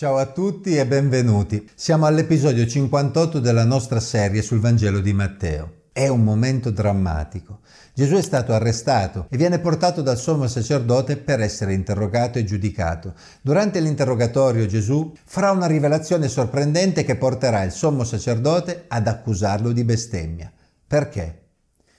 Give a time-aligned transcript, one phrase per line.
[0.00, 1.68] Ciao a tutti e benvenuti.
[1.74, 5.88] Siamo all'episodio 58 della nostra serie sul Vangelo di Matteo.
[5.92, 7.58] È un momento drammatico.
[7.92, 13.12] Gesù è stato arrestato e viene portato dal sommo sacerdote per essere interrogato e giudicato.
[13.42, 19.84] Durante l'interrogatorio Gesù farà una rivelazione sorprendente che porterà il sommo sacerdote ad accusarlo di
[19.84, 20.50] bestemmia.
[20.86, 21.42] Perché?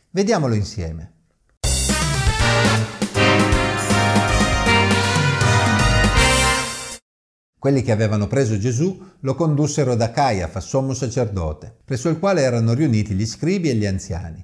[0.09, 1.20] Vediamolo insieme.
[7.61, 12.73] Quelli che avevano preso Gesù lo condussero da Caiafa, sommo sacerdote, presso il quale erano
[12.73, 14.43] riuniti gli scribi e gli anziani.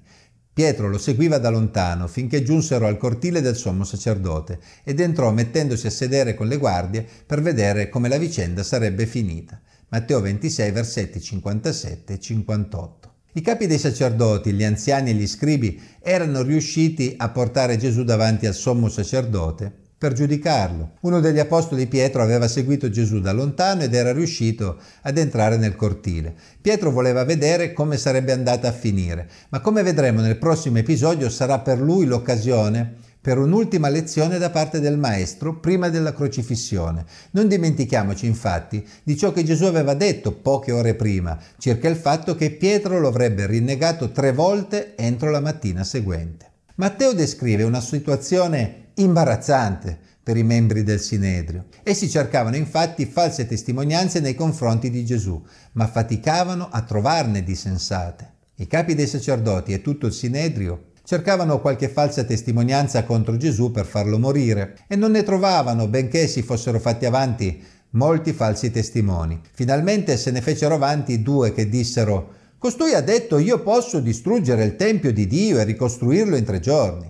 [0.53, 5.87] Pietro lo seguiva da lontano finché giunsero al cortile del sommo sacerdote ed entrò mettendosi
[5.87, 9.59] a sedere con le guardie per vedere come la vicenda sarebbe finita.
[9.87, 13.13] Matteo 26 versetti 57 e 58.
[13.33, 18.45] I capi dei sacerdoti, gli anziani e gli scribi erano riusciti a portare Gesù davanti
[18.45, 20.91] al sommo sacerdote per giudicarlo.
[21.01, 25.75] Uno degli apostoli Pietro aveva seguito Gesù da lontano ed era riuscito ad entrare nel
[25.75, 26.35] cortile.
[26.61, 31.59] Pietro voleva vedere come sarebbe andata a finire, ma come vedremo nel prossimo episodio sarà
[31.59, 37.03] per lui l'occasione per un'ultima lezione da parte del Maestro prima della crocifissione.
[37.31, 42.35] Non dimentichiamoci infatti di ciò che Gesù aveva detto poche ore prima circa il fatto
[42.35, 46.56] che Pietro lo avrebbe rinnegato tre volte entro la mattina seguente.
[46.79, 51.65] Matteo descrive una situazione imbarazzante per i membri del Sinedrio.
[51.81, 58.33] Essi cercavano infatti false testimonianze nei confronti di Gesù, ma faticavano a trovarne di sensate.
[58.57, 63.87] I capi dei sacerdoti e tutto il Sinedrio cercavano qualche falsa testimonianza contro Gesù per
[63.87, 67.59] farlo morire e non ne trovavano, benché si fossero fatti avanti
[67.91, 69.41] molti falsi testimoni.
[69.51, 74.75] Finalmente se ne fecero avanti due che dissero Costui ha detto io posso distruggere il
[74.75, 77.07] Tempio di Dio e ricostruirlo in tre giorni.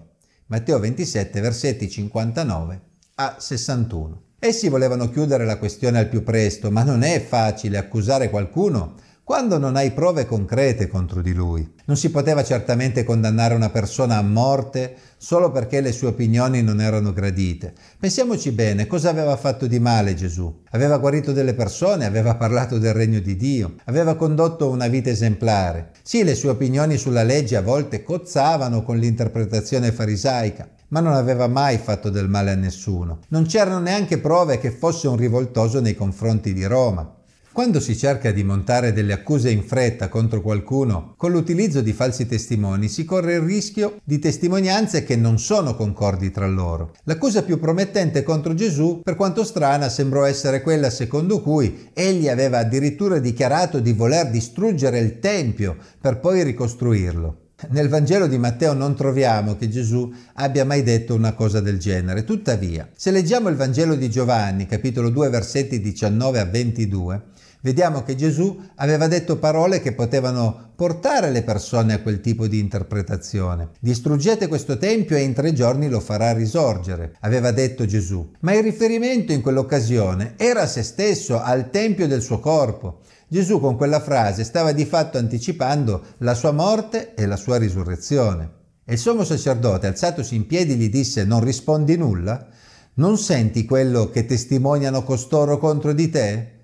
[0.47, 2.81] Matteo 27, versetti 59
[3.15, 4.21] a 61.
[4.39, 8.95] Essi volevano chiudere la questione al più presto, ma non è facile accusare qualcuno
[9.27, 11.73] quando non hai prove concrete contro di lui.
[11.83, 16.79] Non si poteva certamente condannare una persona a morte solo perché le sue opinioni non
[16.79, 17.73] erano gradite.
[17.99, 20.61] Pensiamoci bene, cosa aveva fatto di male Gesù?
[20.69, 25.91] Aveva guarito delle persone, aveva parlato del regno di Dio, aveva condotto una vita esemplare.
[26.03, 31.47] Sì, le sue opinioni sulla legge a volte cozzavano con l'interpretazione farisaica, ma non aveva
[31.47, 33.19] mai fatto del male a nessuno.
[33.27, 37.16] Non c'erano neanche prove che fosse un rivoltoso nei confronti di Roma.
[37.57, 42.27] Quando si cerca di montare delle accuse in fretta contro qualcuno con l'utilizzo di falsi
[42.27, 46.93] testimoni si corre il rischio di testimonianze che non sono concordi tra loro.
[47.05, 52.59] L'accusa più promettente contro Gesù, per quanto strana, sembrò essere quella secondo cui egli aveva
[52.59, 57.45] addirittura dichiarato di voler distruggere il Tempio per poi ricostruirlo.
[57.69, 62.23] Nel Vangelo di Matteo non troviamo che Gesù abbia mai detto una cosa del genere.
[62.23, 67.21] Tuttavia, se leggiamo il Vangelo di Giovanni, capitolo 2, versetti 19 a 22,
[67.61, 72.59] vediamo che Gesù aveva detto parole che potevano portare le persone a quel tipo di
[72.59, 73.69] interpretazione.
[73.79, 78.31] Distruggete questo tempio e in tre giorni lo farà risorgere, aveva detto Gesù.
[78.41, 82.99] Ma il riferimento in quell'occasione era a se stesso, al tempio del suo corpo.
[83.27, 88.51] Gesù con quella frase stava di fatto anticipando la sua morte e la sua risurrezione.
[88.85, 92.47] E il sommo sacerdote, alzatosi in piedi, gli disse: Non rispondi nulla?
[92.93, 96.56] Non senti quello che testimoniano costoro contro di te?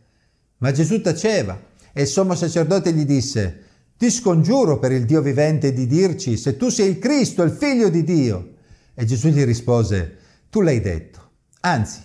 [0.63, 3.63] Ma Gesù taceva e il sommo sacerdote gli disse,
[3.97, 7.89] ti scongiuro per il Dio vivente di dirci se tu sei il Cristo, il figlio
[7.89, 8.53] di Dio.
[8.93, 10.17] E Gesù gli rispose,
[10.49, 11.31] tu l'hai detto.
[11.59, 12.01] Anzi,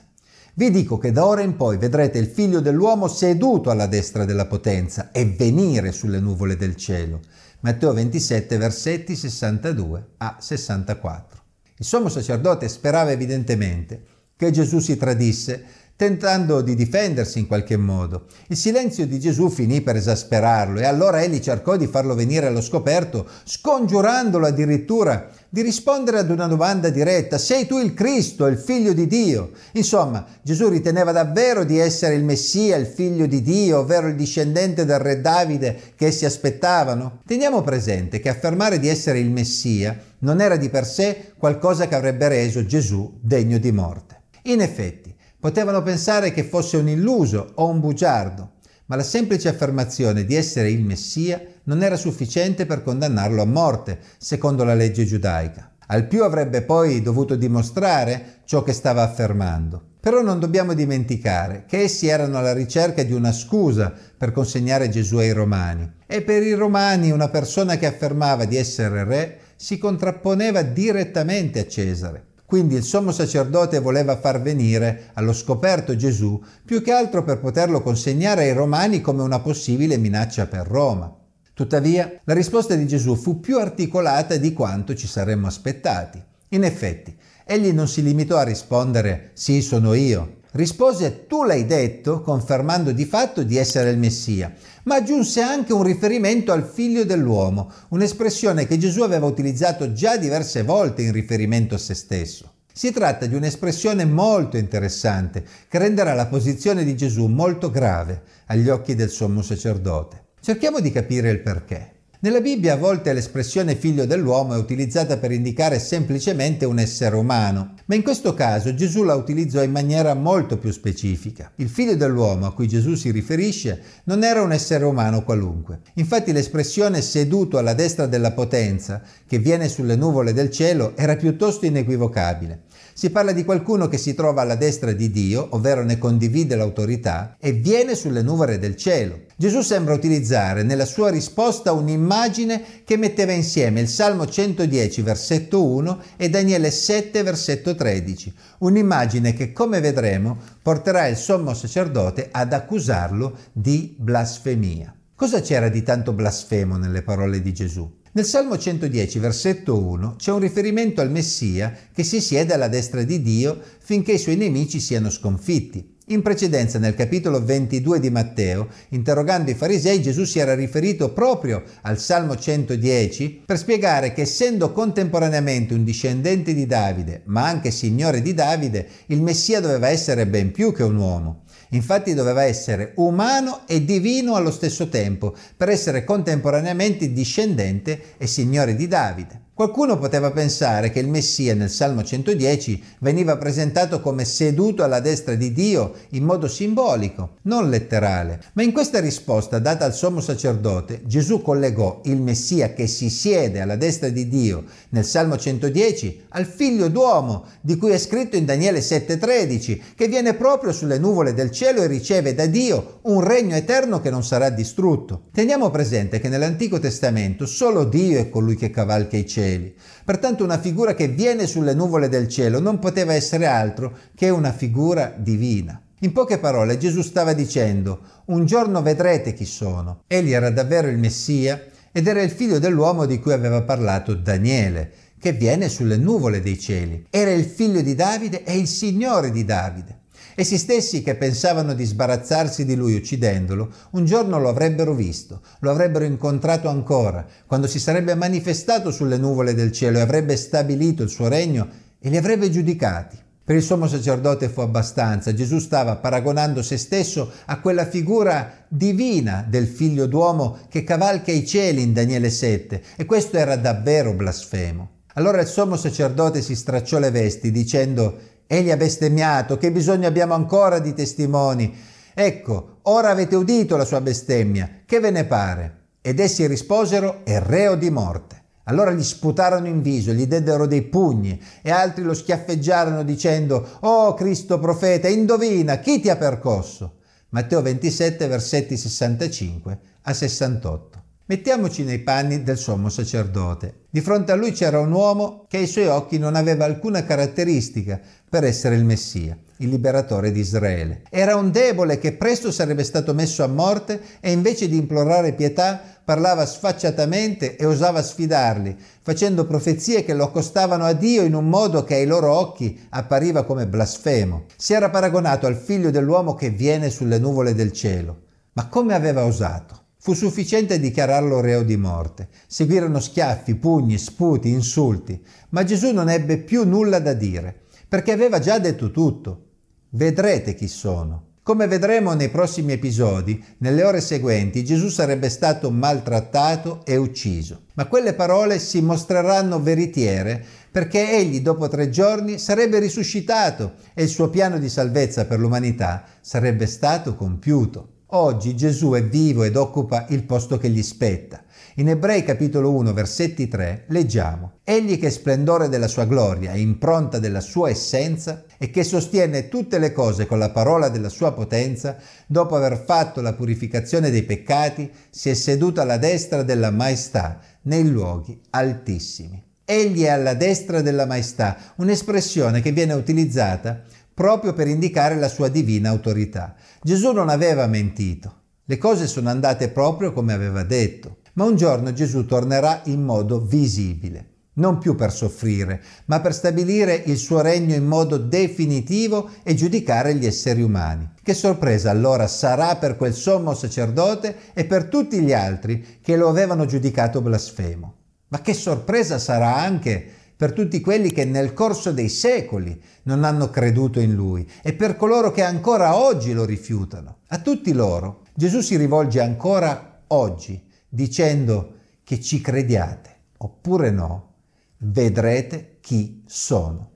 [0.54, 4.46] vi dico che da ora in poi vedrete il figlio dell'uomo seduto alla destra della
[4.46, 7.20] potenza e venire sulle nuvole del cielo.
[7.60, 11.42] Matteo 27, versetti 62 a 64.
[11.76, 14.02] Il sommo sacerdote sperava evidentemente
[14.36, 15.64] che Gesù si tradisse
[15.98, 18.26] tentando di difendersi in qualche modo.
[18.46, 22.60] Il silenzio di Gesù finì per esasperarlo e allora egli cercò di farlo venire allo
[22.60, 28.92] scoperto, scongiurandolo addirittura di rispondere ad una domanda diretta, sei tu il Cristo, il figlio
[28.92, 29.50] di Dio?
[29.72, 34.84] Insomma, Gesù riteneva davvero di essere il Messia, il figlio di Dio, ovvero il discendente
[34.84, 37.22] del re Davide che essi aspettavano?
[37.26, 41.96] Teniamo presente che affermare di essere il Messia non era di per sé qualcosa che
[41.96, 44.20] avrebbe reso Gesù degno di morte.
[44.42, 48.54] In effetti, Potevano pensare che fosse un illuso o un bugiardo,
[48.86, 54.00] ma la semplice affermazione di essere il Messia non era sufficiente per condannarlo a morte,
[54.18, 55.74] secondo la legge giudaica.
[55.90, 59.82] Al più avrebbe poi dovuto dimostrare ciò che stava affermando.
[60.00, 65.18] Però non dobbiamo dimenticare che essi erano alla ricerca di una scusa per consegnare Gesù
[65.18, 65.88] ai Romani.
[66.06, 71.66] E per i Romani una persona che affermava di essere re si contrapponeva direttamente a
[71.66, 72.27] Cesare.
[72.48, 77.82] Quindi il sommo sacerdote voleva far venire allo scoperto Gesù più che altro per poterlo
[77.82, 81.14] consegnare ai romani come una possibile minaccia per Roma.
[81.52, 86.24] Tuttavia, la risposta di Gesù fu più articolata di quanto ci saremmo aspettati.
[86.48, 87.14] In effetti,
[87.44, 90.37] egli non si limitò a rispondere sì, sono io.
[90.58, 94.52] Rispose tu l'hai detto, confermando di fatto di essere il Messia,
[94.82, 100.64] ma aggiunse anche un riferimento al figlio dell'uomo, un'espressione che Gesù aveva utilizzato già diverse
[100.64, 102.54] volte in riferimento a se stesso.
[102.72, 108.68] Si tratta di un'espressione molto interessante che renderà la posizione di Gesù molto grave agli
[108.68, 110.24] occhi del sommo sacerdote.
[110.40, 111.97] Cerchiamo di capire il perché.
[112.20, 117.74] Nella Bibbia a volte l'espressione figlio dell'uomo è utilizzata per indicare semplicemente un essere umano,
[117.84, 121.52] ma in questo caso Gesù la utilizzò in maniera molto più specifica.
[121.54, 125.78] Il figlio dell'uomo a cui Gesù si riferisce non era un essere umano qualunque.
[125.94, 131.66] Infatti l'espressione seduto alla destra della potenza, che viene sulle nuvole del cielo, era piuttosto
[131.66, 132.62] inequivocabile.
[132.98, 137.36] Si parla di qualcuno che si trova alla destra di Dio, ovvero ne condivide l'autorità,
[137.38, 139.20] e viene sulle nuvole del cielo.
[139.36, 146.02] Gesù sembra utilizzare nella sua risposta un'immagine che metteva insieme il Salmo 110 versetto 1
[146.16, 153.36] e Daniele 7 versetto 13, un'immagine che come vedremo porterà il sommo sacerdote ad accusarlo
[153.52, 154.92] di blasfemia.
[155.14, 157.97] Cosa c'era di tanto blasfemo nelle parole di Gesù?
[158.12, 163.02] Nel Salmo 110, versetto 1, c'è un riferimento al Messia che si siede alla destra
[163.02, 165.96] di Dio finché i suoi nemici siano sconfitti.
[166.06, 171.62] In precedenza, nel capitolo 22 di Matteo, interrogando i farisei, Gesù si era riferito proprio
[171.82, 178.22] al Salmo 110 per spiegare che essendo contemporaneamente un discendente di Davide, ma anche signore
[178.22, 181.42] di Davide, il Messia doveva essere ben più che un uomo.
[181.70, 188.74] Infatti doveva essere umano e divino allo stesso tempo, per essere contemporaneamente discendente e signore
[188.74, 189.46] di Davide.
[189.58, 195.34] Qualcuno poteva pensare che il Messia nel Salmo 110 veniva presentato come seduto alla destra
[195.34, 201.00] di Dio in modo simbolico, non letterale, ma in questa risposta data al sommo sacerdote
[201.06, 206.46] Gesù collegò il Messia che si siede alla destra di Dio nel Salmo 110 al
[206.46, 211.50] figlio d'uomo di cui è scritto in Daniele 7:13 che viene proprio sulle nuvole del
[211.50, 215.22] cielo e riceve da Dio un regno eterno che non sarà distrutto.
[215.32, 219.74] Teniamo presente che nell'Antico Testamento solo Dio è colui che cavalca i cieli cieli.
[220.04, 224.52] Pertanto una figura che viene sulle nuvole del cielo non poteva essere altro che una
[224.52, 225.80] figura divina.
[226.00, 230.02] In poche parole Gesù stava dicendo, un giorno vedrete chi sono.
[230.06, 231.60] Egli era davvero il Messia
[231.90, 236.58] ed era il figlio dell'uomo di cui aveva parlato Daniele, che viene sulle nuvole dei
[236.58, 237.06] cieli.
[237.10, 239.96] Era il figlio di Davide e il Signore di Davide.
[240.40, 245.72] Essi stessi che pensavano di sbarazzarsi di lui uccidendolo, un giorno lo avrebbero visto, lo
[245.72, 251.08] avrebbero incontrato ancora, quando si sarebbe manifestato sulle nuvole del cielo e avrebbe stabilito il
[251.08, 251.66] suo regno
[251.98, 253.18] e li avrebbe giudicati.
[253.42, 259.44] Per il sommo sacerdote fu abbastanza, Gesù stava paragonando se stesso a quella figura divina
[259.44, 264.90] del figlio d'uomo che cavalca i cieli in Daniele 7 e questo era davvero blasfemo.
[265.14, 270.32] Allora il sommo sacerdote si stracciò le vesti dicendo Egli ha bestemmiato, che bisogno abbiamo
[270.32, 271.70] ancora di testimoni?
[272.14, 275.76] Ecco, ora avete udito la sua bestemmia, che ve ne pare?
[276.00, 278.42] Ed essi risposero, è reo di morte.
[278.64, 284.14] Allora gli sputarono in viso, gli deddero dei pugni e altri lo schiaffeggiarono dicendo, Oh
[284.14, 287.00] Cristo profeta, indovina, chi ti ha percosso?
[287.28, 291.02] Matteo 27, versetti 65 a 68.
[291.30, 293.80] Mettiamoci nei panni del sommo sacerdote.
[293.90, 298.00] Di fronte a lui c'era un uomo che ai suoi occhi non aveva alcuna caratteristica
[298.30, 301.02] per essere il Messia, il liberatore di Israele.
[301.10, 305.78] Era un debole che presto sarebbe stato messo a morte e invece di implorare pietà
[306.02, 311.84] parlava sfacciatamente e osava sfidarli, facendo profezie che lo accostavano a Dio in un modo
[311.84, 314.46] che ai loro occhi appariva come blasfemo.
[314.56, 318.22] Si era paragonato al figlio dell'uomo che viene sulle nuvole del cielo.
[318.54, 319.87] Ma come aveva osato?
[320.08, 322.28] Fu sufficiente dichiararlo reo di morte.
[322.46, 328.38] Seguirono schiaffi, pugni, sputi, insulti, ma Gesù non ebbe più nulla da dire, perché aveva
[328.38, 329.48] già detto tutto.
[329.90, 331.24] Vedrete chi sono.
[331.42, 337.64] Come vedremo nei prossimi episodi, nelle ore seguenti Gesù sarebbe stato maltrattato e ucciso.
[337.74, 344.08] Ma quelle parole si mostreranno veritiere perché egli dopo tre giorni sarebbe risuscitato e il
[344.08, 347.96] suo piano di salvezza per l'umanità sarebbe stato compiuto.
[348.12, 351.42] Oggi Gesù è vivo ed occupa il posto che gli spetta.
[351.74, 357.18] In Ebrei capitolo 1 versetti 3 leggiamo Egli che è splendore della sua gloria, impronta
[357.18, 361.98] della sua essenza e che sostiene tutte le cose con la parola della sua potenza,
[362.26, 367.86] dopo aver fatto la purificazione dei peccati, si è seduto alla destra della maestà nei
[367.86, 369.44] luoghi altissimi.
[369.66, 373.82] egli è alla destra della maestà, un'espressione che viene utilizzata
[374.18, 376.56] proprio per indicare la sua divina autorità.
[376.82, 378.34] Gesù non aveva mentito,
[378.64, 383.40] le cose sono andate proprio come aveva detto, ma un giorno Gesù tornerà in modo
[383.40, 389.54] visibile non più per soffrire, ma per stabilire il suo regno in modo definitivo e
[389.54, 391.10] giudicare gli esseri umani.
[391.22, 396.28] Che sorpresa allora sarà per quel sommo sacerdote e per tutti gli altri che lo
[396.28, 397.94] avevano giudicato blasfemo.
[398.30, 403.50] Ma che sorpresa sarà anche per tutti quelli che nel corso dei secoli non hanno
[403.50, 407.18] creduto in lui e per coloro che ancora oggi lo rifiutano.
[407.30, 414.34] A tutti loro Gesù si rivolge ancora oggi dicendo che ci crediate oppure no
[414.78, 416.90] vedrete chi sono.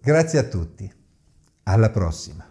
[0.00, 0.90] Grazie a tutti.
[1.64, 2.50] Alla prossima.